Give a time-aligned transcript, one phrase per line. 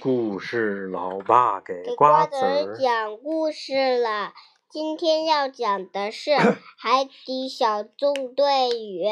[0.00, 2.76] 故事，老爸给给瓜子。
[2.80, 4.32] 讲故事了。
[4.68, 6.32] 今天要讲的是
[6.76, 9.04] 《海底小纵队与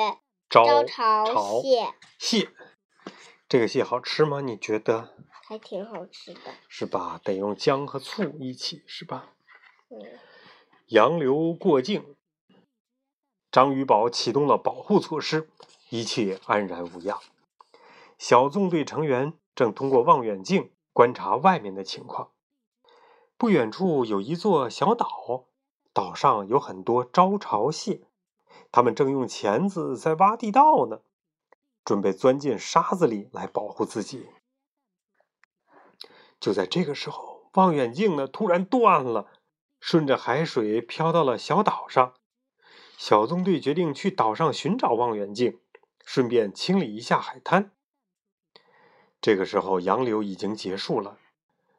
[0.50, 1.82] 招潮蟹》，
[2.18, 2.48] 蟹，
[3.48, 4.40] 这个蟹好吃吗？
[4.40, 5.14] 你觉得
[5.46, 6.40] 还挺好吃的。
[6.68, 7.20] 是吧？
[7.22, 9.34] 得用姜和醋一起，是吧？
[9.90, 10.18] 嗯，
[10.88, 12.16] 洋流过境，
[13.52, 15.48] 章鱼堡启动了保护措施，
[15.90, 17.20] 一切安然无恙。
[18.18, 22.30] 小纵队成员正通过望远镜观察外面的情况。
[23.36, 25.46] 不远处有一座小岛，
[25.92, 28.06] 岛上有很多招潮蟹，
[28.70, 31.00] 它们正用钳子在挖地道呢，
[31.84, 34.28] 准备钻进沙子里来保护自己。
[36.38, 39.26] 就在这个时候，望远镜呢突然断了。
[39.80, 42.14] 顺着海水飘到了小岛上，
[42.96, 45.58] 小纵队决定去岛上寻找望远镜，
[46.04, 47.72] 顺便清理一下海滩。
[49.20, 51.18] 这个时候，洋流已经结束了，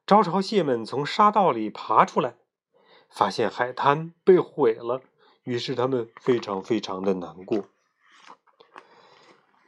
[0.05, 2.35] 招潮蟹们从沙道里爬出来，
[3.09, 5.01] 发现海滩被毁了，
[5.43, 7.65] 于是他们非常非常的难过。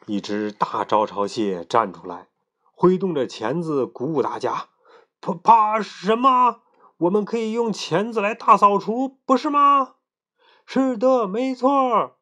[0.06, 2.28] 一只大招潮蟹站出来，
[2.74, 4.68] 挥动着钳子鼓舞大家
[5.22, 6.62] ：“怕怕什么？”
[7.02, 9.96] 我们可以用钳子来大扫除，不是吗？
[10.66, 12.18] 是的，没错。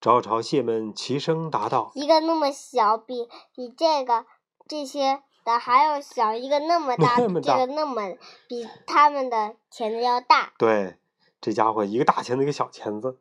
[0.00, 4.24] 招潮蟹们齐声答道：“一个那么小，比比这个
[4.68, 8.16] 这些的还要小；一个那么 大，那么大这个那么
[8.48, 10.52] 比他们的钳子要大。
[10.58, 10.98] 对，
[11.40, 13.18] 这家伙一个大钳子，一个小钳子，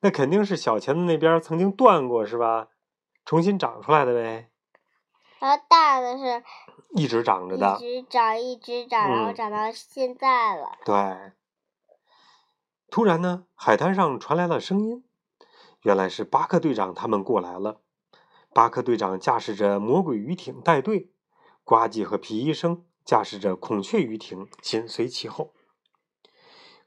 [0.00, 2.68] 那肯定是小钳子那边曾经断过，是吧？
[3.24, 4.50] 重新长出来的呗。
[5.38, 6.42] 然后大的是
[6.96, 10.78] 一直长着的，一直长，一直长，然后嗯长到现在了。
[10.84, 11.32] 对。
[12.90, 15.04] 突然呢，海滩上传来了声音，
[15.82, 17.82] 原来是巴克队长他们过来了。
[18.58, 21.12] 巴克队长驾驶着魔鬼鱼艇带队，
[21.62, 25.54] 呱唧和皮医生驾驶着孔雀鱼艇紧随其后。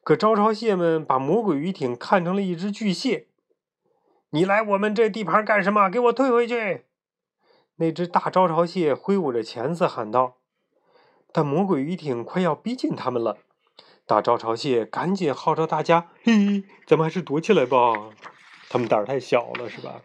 [0.04, 3.30] 可招潮蟹们把魔鬼鱼艇看成了一只巨蟹，
[4.32, 5.88] 你来我们这地盘干什么？
[5.90, 6.88] 给我退回去！
[7.78, 10.40] 那只大招潮蟹挥舞着钳子喊道
[11.32, 13.38] ：“但魔鬼鱼艇快要逼近他们了。”
[14.06, 18.10] 大招潮蟹赶紧号召大家：“嘿，咱们还是躲起来吧，
[18.70, 20.02] 他们胆儿太小了，是吧？”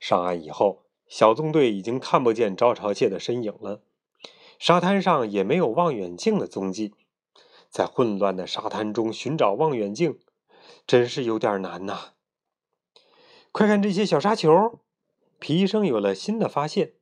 [0.00, 3.82] 上岸以后，小纵队已经看不见招潮蟹的身影了，
[4.58, 6.94] 沙滩上也没有望远镜的踪迹。
[7.68, 10.18] 在混乱的沙滩中寻找望远镜，
[10.86, 12.14] 真是有点难呐、
[13.52, 14.80] 快看这些小沙球！
[15.38, 16.94] 皮医生有了新的发现。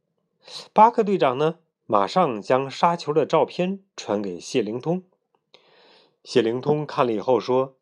[0.73, 5.05] 巴克队长呢，马上将沙球的照片传给谢灵通。
[6.23, 7.77] 谢灵通看了以后说：“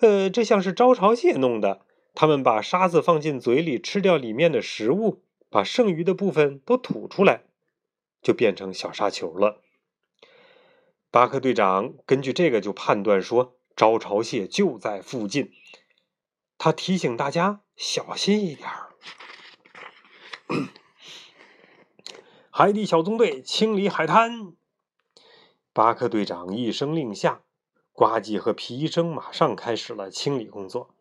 [0.00, 1.85] 呃，这像是招潮蟹弄的。
[2.16, 7.44] 他们把沙子放进嘴里，吃掉里面的食物，把剩余的部分都吐出来，
[8.22, 9.60] 就变成小沙球了。”
[11.12, 15.52] 巴克队长根据这个就判断说，招潮蟹就在附近。
[16.56, 18.94] 他提醒大家小心一点儿。
[22.48, 24.54] 海底小纵队清理海滩。
[25.74, 27.42] 巴克队长一声令下，
[27.92, 30.95] 呱唧和皮医生马上开始了清理工作。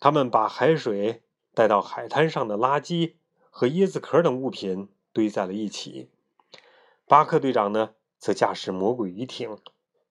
[0.00, 1.22] 他们把海水
[1.54, 3.14] 带到海滩上的垃圾
[3.50, 6.10] 和椰子壳等物品堆在了一起。
[7.06, 9.58] 巴克队长呢，则驾驶魔鬼鱼艇，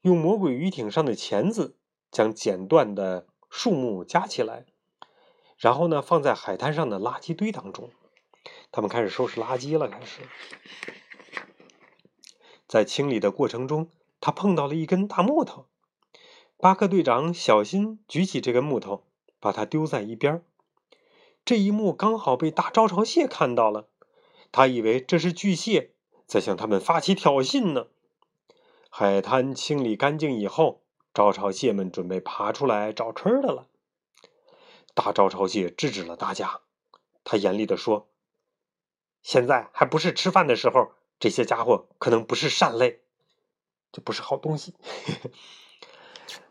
[0.01, 1.77] 用魔鬼鱼艇上的钳子
[2.11, 4.65] 将剪断的树木夹起来，
[5.57, 7.89] 然后呢，放在海滩上的垃圾堆当中。
[8.71, 9.87] 他们开始收拾垃圾了。
[9.87, 10.21] 开始，
[12.67, 13.89] 在清理的过程中，
[14.19, 15.67] 他碰到了一根大木头。
[16.57, 19.03] 巴克队长小心举起这根木头，
[19.43, 20.41] 把它丢在一边。
[21.43, 23.89] 这一幕刚好被大招潮蟹看到了，
[24.53, 25.91] 他以为这是巨蟹
[26.25, 27.87] 在向他们发起挑衅呢。
[28.89, 30.81] 海滩清理干净以后，
[31.13, 33.67] 招潮蟹们准备爬出来找吃的了。
[34.93, 36.61] 大招潮蟹制止了大家，
[37.25, 38.07] 他严厉地说
[39.21, 43.01] ：“现在还不是吃饭的时候，这些家伙可能不是善类，
[43.91, 44.73] 这不是好东西。”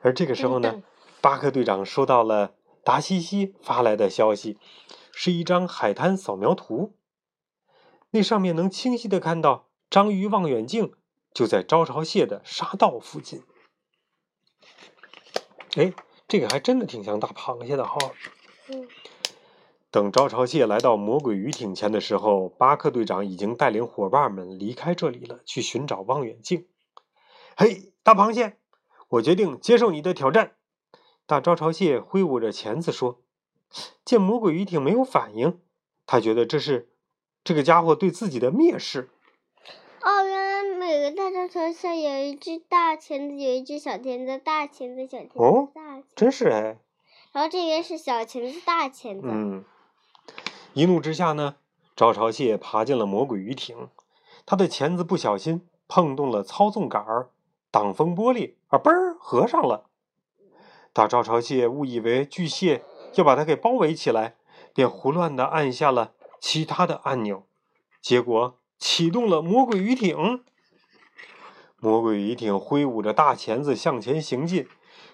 [0.03, 0.83] 而这个时候呢
[1.23, 2.53] 巴克队长收到了
[2.85, 4.59] 达西西发来的消息，
[5.13, 6.97] 是一张海滩扫描图。
[8.11, 10.93] 那上面能清晰的看到章鱼望远镜
[11.33, 13.43] 就在招潮蟹的沙道附近。
[15.77, 15.95] 哎，
[16.29, 17.97] 这个还真的挺像大螃蟹的哈。
[18.69, 18.87] 嗯，
[19.91, 26.67] 等招潮蟹来到魔鬼鱼艇前的时候，巴克队长已经带领伙伴们离开这里了，去寻找望远镜。
[27.57, 28.59] 嘿，大螃蟹，
[29.09, 30.57] 我决定接受你的挑战。
[31.27, 33.21] 大招潮蟹挥舞着钳子说
[34.05, 35.61] ：“见魔鬼鱼艇没有反应，
[36.05, 36.91] 他觉得这是
[37.45, 39.09] 这个家伙对自己的蔑视。
[40.03, 46.03] 哦，原来每个大招潮蟹，有一只大钳子，有一只小钳子，大钳子、小钳子、哦大。
[46.17, 46.79] 真是哎。
[47.33, 49.29] 然后这边是小钳子、大钳子。
[49.31, 49.65] 嗯，
[50.75, 51.57] 一怒之下呢，
[51.97, 53.89] 招潮蟹爬进了魔鬼鱼艇，
[54.45, 57.31] 它的钳子不小心碰动了操纵杆儿，
[57.71, 59.87] 挡风玻璃，啊，嘣儿合上了。
[60.93, 62.83] 大招潮蟹误以为巨蟹
[63.15, 64.37] 要把它给包围起来，
[64.75, 67.47] 便胡乱地按下了其他的按钮，
[68.01, 70.45] 结果启动了魔鬼鱼艇。
[71.79, 74.69] 魔鬼鱼艇挥舞着大钳子向前行进，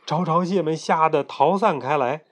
[0.04, 2.24] 招潮蟹们吓得逃散开来。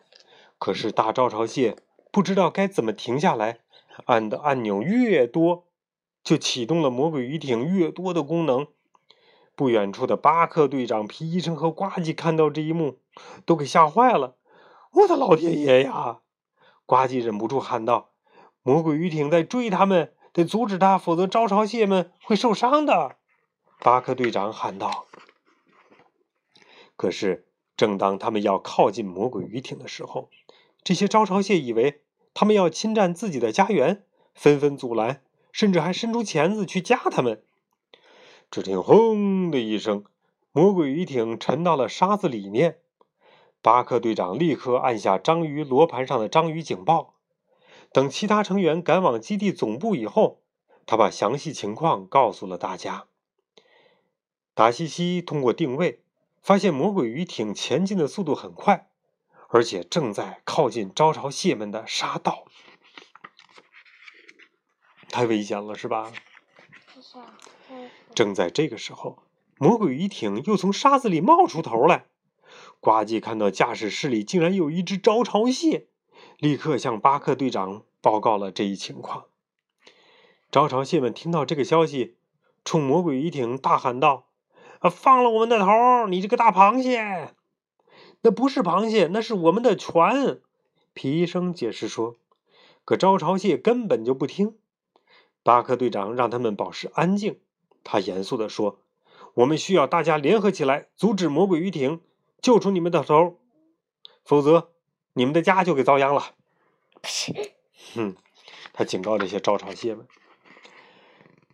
[0.58, 1.76] 可是大招潮蟹
[2.10, 3.60] 不知道该怎么停下来，
[4.06, 5.66] 按的按钮越多，
[6.24, 8.66] 就启动了魔鬼鱼艇越多的功能。
[9.56, 12.98] 不远处的巴克队长、皮医生和呱唧看到这一幕，
[13.46, 14.36] 都给吓坏了。
[14.92, 16.18] 我的老天爷呀！
[16.84, 18.10] 呱唧忍不住喊道
[18.62, 23.16] ：“魔鬼鱼艇在追他们，得阻止他，否则招潮蟹们会受伤的。”
[23.80, 25.06] 巴克队长喊道。
[26.94, 27.46] 可是，
[27.78, 30.28] 正当他们要靠近魔鬼鱼艇的时候，
[30.84, 32.02] 这些招潮蟹以为
[32.34, 34.04] 他们要侵占自己的家园，
[34.34, 37.42] 纷纷阻拦，甚至还伸出钳子去夹他们。
[38.56, 40.02] 只听“轰”的一声，
[40.50, 42.78] 魔鬼鱼艇沉到了沙子里面。
[43.60, 47.16] 巴克队长立刻按下章鱼罗盘上的章鱼警报。
[47.92, 50.40] 等其他成员赶往基地总部以后，
[50.86, 53.04] 他把详细情况告诉了大家。
[54.54, 56.00] 达西西通过定位，
[56.40, 58.88] 发现魔鬼鱼艇前进的速度很快，
[59.48, 62.46] 而且正在靠近招潮蟹们的沙道。
[65.10, 66.10] 太危险了，是吧？
[66.98, 67.36] 是啊，
[68.14, 69.18] 正在这个时候，
[69.58, 72.06] 魔鬼鱼艇又从沙子里冒出头来。
[72.80, 75.88] 呱唧看到驾驶室里竟然有一只招潮蟹，
[76.38, 79.24] 立刻向巴克队长报告了这一情况。
[80.50, 82.16] 招潮蟹们听到这个消息，
[82.64, 84.28] 冲魔鬼鱼艇大喊道
[84.80, 86.06] ：“啊，放了我们的头！
[86.08, 87.34] 你这个大螃蟹！”
[88.22, 90.40] 那不是螃蟹，那是我们的船。
[90.94, 92.16] 皮医生解释说。
[92.84, 94.58] 可招潮蟹根本就不听。
[95.42, 97.40] 巴克队长让他们保持安静。
[97.88, 98.80] 他严肃地说
[99.34, 102.00] ：“我们需要大家联合起来，阻止魔鬼鱼艇，
[102.42, 103.38] 救出你们的头，
[104.24, 104.72] 否则
[105.12, 106.34] 你们的家就给遭殃了。
[107.94, 108.16] ”哼，
[108.72, 110.08] 他警告这些招潮蟹们。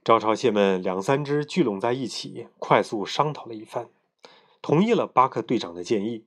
[0.02, 3.90] 招潮蟹们两三只聚拢在一起，快速商讨了一番，
[4.62, 6.25] 同意了巴克队长的建议，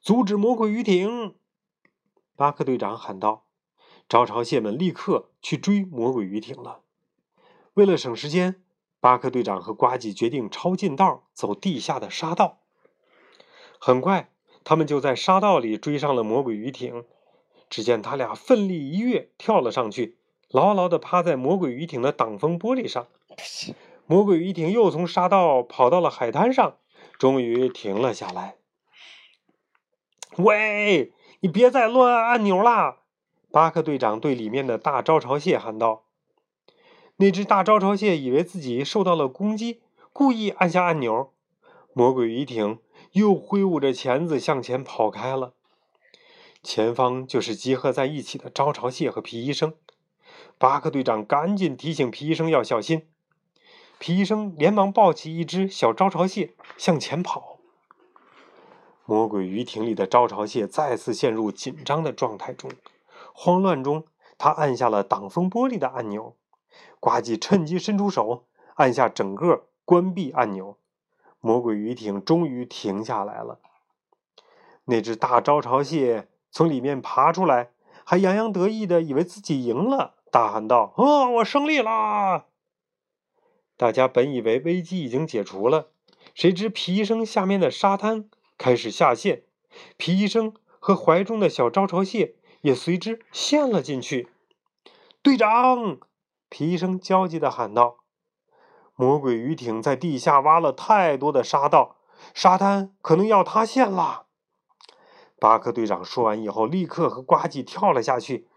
[0.00, 1.34] 阻止魔鬼鱼艇。
[2.36, 3.44] 巴克队长喊道
[4.08, 6.82] ：“招潮蟹们立刻去追魔鬼鱼艇了。”
[7.74, 8.62] 为了省时间，
[9.02, 12.60] 巴克队长和呱唧决定抄近道，走地下的沙道。
[13.80, 14.30] 很快，
[14.62, 17.04] 他们就在沙道里追上了魔鬼鱼艇。
[17.68, 20.18] 只见他俩奋力一跃，跳了上去，
[20.50, 23.08] 牢牢地趴在魔鬼鱼艇的挡风玻璃上。
[24.06, 26.76] 魔鬼鱼艇又从沙道跑到了海滩上，
[27.18, 28.54] 终于停了下来。
[30.36, 32.98] 喂，你别再乱按按钮啦！
[33.50, 36.04] 巴克队长对里面的大招潮蟹喊道。
[37.16, 39.80] 那只大招潮蟹以为自己受到了攻击，
[40.12, 41.32] 故意按下按钮。
[41.92, 42.78] 魔鬼鱼艇
[43.12, 45.52] 又挥舞着钳子向前跑开了。
[46.62, 49.74] 前方就是集合在一起的招潮蟹和皮医生。
[50.58, 53.06] 巴克队长赶紧提醒皮医生要小心。
[53.98, 57.58] 皮医生连忙抱起一只小招潮蟹向前跑。
[59.04, 62.70] 魔鬼鱼艇里的招潮蟹再次陷入紧张的状态中，
[63.32, 64.04] 慌乱中，
[64.38, 66.36] 他按下了挡风玻璃的按钮。
[67.02, 68.44] 呱唧趁机伸出手，
[68.76, 70.78] 按下整个关闭按钮。
[71.40, 73.58] 魔鬼鱼艇终于停下来了。
[74.84, 77.72] 那只大招潮蟹从里面爬出来，
[78.04, 82.44] 还洋洋得意的以为自己赢了，大喊道：“哦，我胜利啦！”
[83.76, 85.88] 大家本以为危机已经解除了，
[86.36, 89.42] 谁知皮医生下面的沙滩开始下陷，
[89.96, 94.28] 皮医生和怀中的小招潮蟹也随之陷了进去。
[95.20, 95.98] 队长！
[96.52, 98.00] 皮医生焦急地喊道
[98.94, 101.96] ：“魔鬼鱼艇在地下挖了太多的沙道，
[102.34, 104.26] 沙滩可能要塌陷了。”
[105.40, 108.50] 巴克队长说完以后，立刻和呱唧跳了下去，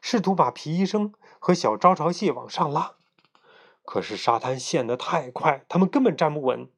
[0.00, 2.94] 试图把皮医生和小招潮蟹往上拉。
[3.84, 6.70] 可是沙滩陷得太快，他们根本站不稳。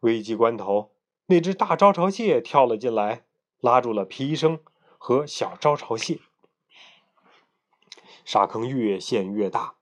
[0.00, 0.90] 危急关头，
[1.26, 3.22] 那只大招潮蟹跳了进来，
[3.60, 4.58] 拉住了皮医生
[4.98, 6.18] 和小招潮蟹。
[8.24, 9.74] 沙坑越陷越大。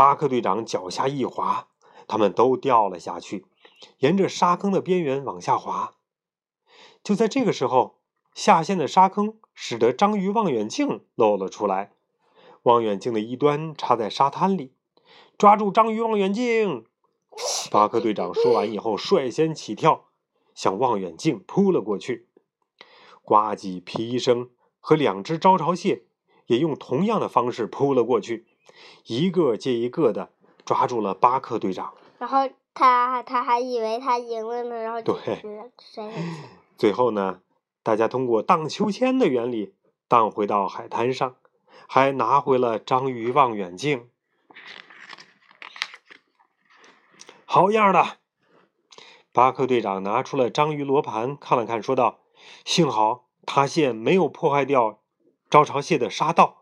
[0.00, 1.68] 巴克队长脚下一滑，
[2.08, 3.44] 他们都掉了下去，
[3.98, 5.92] 沿着沙坑的边缘往下滑。
[7.04, 7.98] 就在这个时候，
[8.32, 11.92] 下陷的沙坑使得章鱼望远镜露了出来，
[12.62, 14.72] 望远镜的一端插在沙滩里。
[15.36, 16.86] 抓住章鱼望远镜！
[17.70, 20.06] 巴克队长说完以后，率先起跳，
[20.54, 22.26] 向望远镜扑了过去。
[23.20, 26.06] 呱唧、皮医生和两只招潮蟹
[26.46, 28.46] 也用同样的方式扑了过去，
[29.06, 30.30] 一个接一个的
[30.64, 31.94] 抓住了巴克队长。
[32.18, 35.36] 然后他他还以为他赢了呢，然后就对
[35.78, 36.26] 摔下去。
[36.76, 37.40] 最后呢，
[37.82, 39.74] 大家通过荡秋千的原理
[40.08, 41.36] 荡回到海滩上，
[41.86, 44.08] 还拿回了章鱼望远镜。
[47.44, 48.18] 好样的！
[49.32, 52.20] 巴克队长拿出了章鱼罗盘，看了看，说道
[52.64, 55.00] ：“幸好塌陷没有破坏掉
[55.48, 56.59] 招潮蟹的沙道。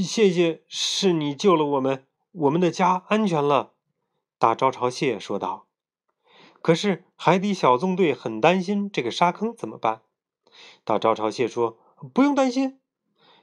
[0.00, 3.72] 谢谢，是你救了我们，我们的家安全了。”
[4.38, 5.66] 大招潮蟹说道。
[6.62, 10.02] 可是海底小纵队很担心这个沙坑怎么办。
[10.84, 11.76] 大招潮蟹说
[12.14, 12.78] ：“不用担心。”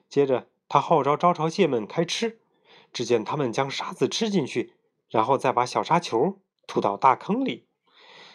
[0.07, 2.39] 接着他号召招潮蟹们开吃。
[2.91, 4.73] 只见他们将沙子吃进去，
[5.09, 7.67] 然后再把小沙球吐到大坑里。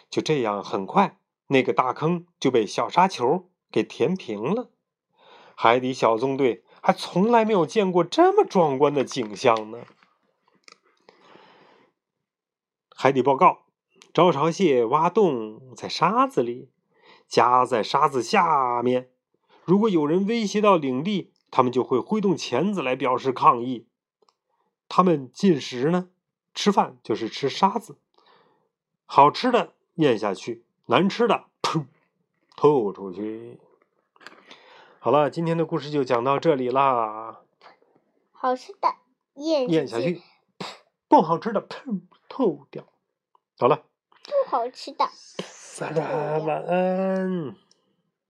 [0.09, 4.69] 就这样，很快那个大坑就被小沙球给填平了。
[5.55, 9.79] 海底小纵队还从来没有见过这么壮观的景象呢。
[12.95, 13.63] 海底报告。
[14.13, 16.69] 招潮蟹挖洞在沙子里，
[17.27, 19.09] 夹在沙子下面。
[19.63, 23.87] 如果有人威胁到领地，他们就会挥动钳子来表示抗议。
[24.87, 26.09] 他们进食呢，
[26.53, 27.97] 吃饭就是吃沙子，
[29.05, 31.87] 好吃的咽下去，难吃的噗
[32.55, 33.59] 吐出去。
[35.05, 37.41] 好了，今天的故事就讲到这里啦。
[38.31, 38.91] 好吃的
[39.35, 40.19] 咽咽下去，
[41.07, 42.83] 不好吃的噗吐掉。
[43.59, 43.83] 好了。
[44.23, 45.07] 不好吃的。
[45.79, 47.55] 大家晚安。